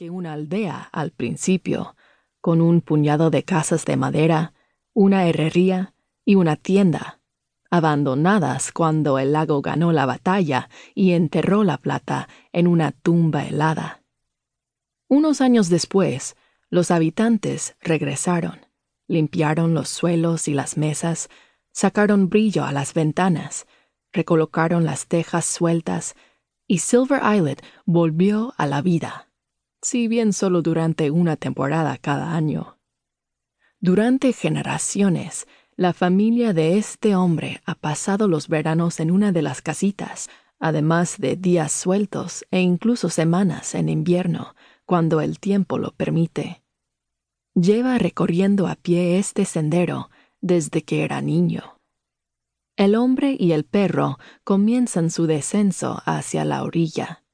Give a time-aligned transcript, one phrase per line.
[0.00, 1.94] que una aldea al principio,
[2.40, 4.54] con un puñado de casas de madera,
[4.94, 5.92] una herrería
[6.24, 7.20] y una tienda,
[7.70, 14.02] abandonadas cuando el lago ganó la batalla y enterró la plata en una tumba helada.
[15.06, 16.34] Unos años después,
[16.70, 18.64] los habitantes regresaron,
[19.06, 21.28] limpiaron los suelos y las mesas,
[21.72, 23.66] sacaron brillo a las ventanas,
[24.14, 26.14] recolocaron las tejas sueltas
[26.66, 29.29] y Silver Islet volvió a la vida,
[29.82, 32.78] si bien solo durante una temporada cada año.
[33.80, 39.62] Durante generaciones, la familia de este hombre ha pasado los veranos en una de las
[39.62, 46.62] casitas, además de días sueltos e incluso semanas en invierno, cuando el tiempo lo permite.
[47.54, 50.10] Lleva recorriendo a pie este sendero
[50.42, 51.78] desde que era niño.
[52.76, 57.24] El hombre y el perro comienzan su descenso hacia la orilla.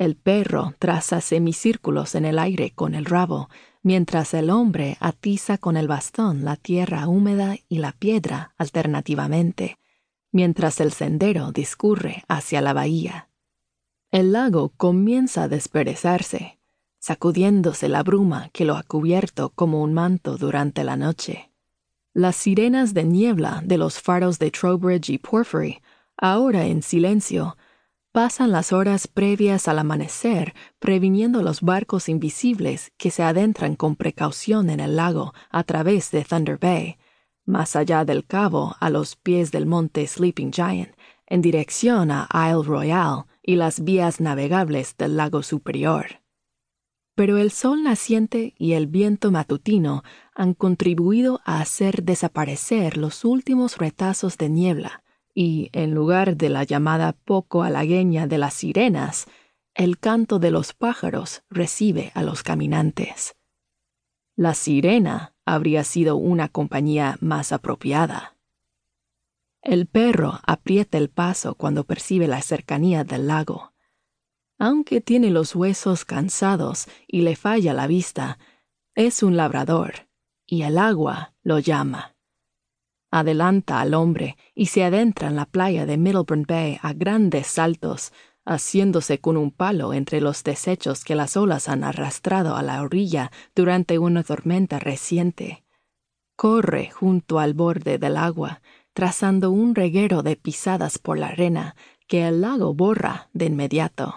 [0.00, 3.50] El perro traza semicírculos en el aire con el rabo,
[3.82, 9.76] mientras el hombre atiza con el bastón la tierra húmeda y la piedra alternativamente,
[10.32, 13.28] mientras el sendero discurre hacia la bahía.
[14.10, 16.58] El lago comienza a desperezarse,
[16.98, 21.50] sacudiéndose la bruma que lo ha cubierto como un manto durante la noche.
[22.14, 25.82] Las sirenas de niebla de los faros de Trowbridge y Porphyry,
[26.16, 27.58] ahora en silencio,
[28.12, 34.70] pasan las horas previas al amanecer previniendo los barcos invisibles que se adentran con precaución
[34.70, 36.96] en el lago a través de Thunder Bay,
[37.44, 40.94] más allá del cabo a los pies del monte Sleeping Giant,
[41.26, 46.20] en dirección a Isle Royale y las vías navegables del lago superior.
[47.14, 50.02] Pero el sol naciente y el viento matutino
[50.34, 55.02] han contribuido a hacer desaparecer los últimos retazos de niebla,
[55.34, 59.26] y en lugar de la llamada poco halagueña de las sirenas,
[59.74, 63.36] el canto de los pájaros recibe a los caminantes.
[64.36, 68.36] La sirena habría sido una compañía más apropiada.
[69.62, 73.70] El perro aprieta el paso cuando percibe la cercanía del lago
[74.60, 78.38] aunque tiene los huesos cansados y le falla la vista,
[78.94, 80.06] es un labrador,
[80.44, 82.14] y el agua lo llama.
[83.10, 88.12] Adelanta al hombre y se adentra en la playa de Middleburn Bay a grandes saltos,
[88.44, 93.30] haciéndose con un palo entre los desechos que las olas han arrastrado a la orilla
[93.54, 95.64] durante una tormenta reciente.
[96.36, 98.62] Corre junto al borde del agua,
[98.92, 101.74] trazando un reguero de pisadas por la arena
[102.06, 104.14] que el lago borra de inmediato.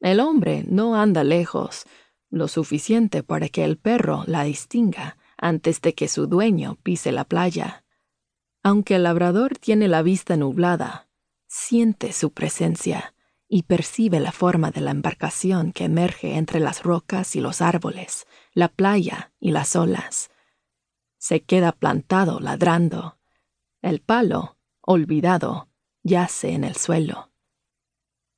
[0.00, 1.84] El hombre no anda lejos,
[2.30, 7.24] lo suficiente para que el perro la distinga antes de que su dueño pise la
[7.24, 7.84] playa.
[8.62, 11.08] Aunque el labrador tiene la vista nublada,
[11.46, 13.14] siente su presencia
[13.48, 18.26] y percibe la forma de la embarcación que emerge entre las rocas y los árboles,
[18.52, 20.30] la playa y las olas.
[21.18, 23.18] Se queda plantado ladrando.
[23.82, 25.68] El palo, olvidado,
[26.02, 27.32] yace en el suelo.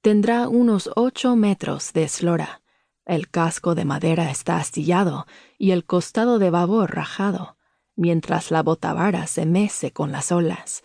[0.00, 2.61] Tendrá unos ocho metros de eslora.
[3.04, 5.26] El casco de madera está astillado
[5.58, 7.56] y el costado de babor rajado,
[7.96, 10.84] mientras la botavara se mece con las olas.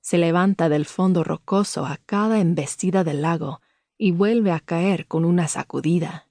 [0.00, 3.60] Se levanta del fondo rocoso a cada embestida del lago
[3.96, 6.28] y vuelve a caer con una sacudida.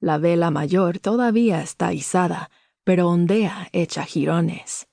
[0.00, 2.50] La vela mayor todavía está izada,
[2.84, 4.88] pero ondea hecha jirones.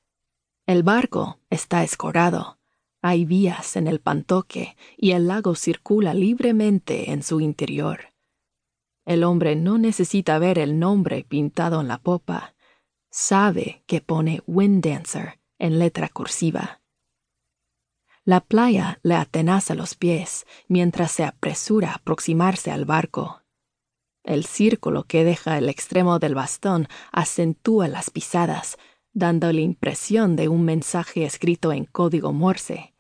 [0.66, 2.60] El barco está escorado
[3.02, 8.14] hay vías en el pantoque y el lago circula libremente en su interior.
[9.06, 12.56] El hombre no necesita ver el nombre pintado en la popa.
[13.10, 16.82] Sabe que pone Wind Dancer en letra cursiva.
[18.24, 23.42] La playa le atenaza los pies mientras se apresura a aproximarse al barco.
[24.24, 28.78] El círculo que deja el extremo del bastón acentúa las pisadas,
[29.14, 32.94] dando la impresión de un mensaje escrito en código morse.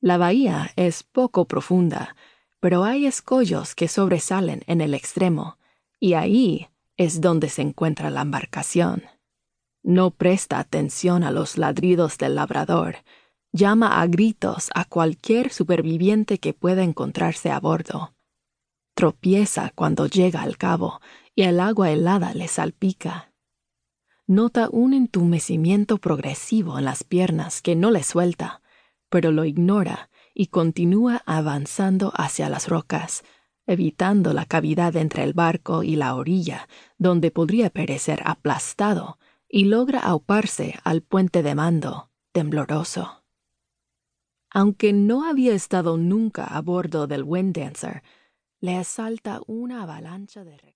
[0.00, 2.16] La bahía es poco profunda,
[2.60, 5.58] pero hay escollos que sobresalen en el extremo,
[6.00, 9.02] y ahí es donde se encuentra la embarcación.
[9.82, 12.96] No presta atención a los ladridos del labrador,
[13.52, 18.14] llama a gritos a cualquier superviviente que pueda encontrarse a bordo.
[18.94, 21.00] Tropieza cuando llega al cabo
[21.34, 23.28] y el agua helada le salpica
[24.28, 28.60] nota un entumecimiento progresivo en las piernas que no le suelta,
[29.08, 33.24] pero lo ignora y continúa avanzando hacia las rocas,
[33.66, 39.18] evitando la cavidad entre el barco y la orilla, donde podría perecer aplastado,
[39.48, 43.24] y logra auparse al puente de mando, tembloroso.
[44.48, 48.04] Aunque no había estado nunca a bordo del Wind Dancer,
[48.60, 50.56] le asalta una avalancha de